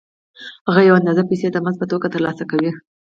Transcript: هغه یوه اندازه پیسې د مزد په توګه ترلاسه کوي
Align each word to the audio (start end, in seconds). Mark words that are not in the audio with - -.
هغه 0.69 0.81
یوه 0.87 0.99
اندازه 0.99 1.23
پیسې 1.29 1.47
د 1.51 1.57
مزد 1.65 1.79
په 1.81 1.85
توګه 1.91 2.07
ترلاسه 2.13 2.43
کوي 2.51 2.71